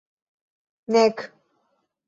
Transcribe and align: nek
nek 0.91 1.17